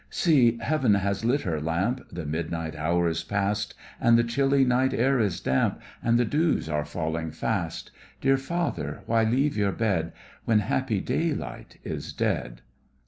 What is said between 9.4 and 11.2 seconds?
your bed When happy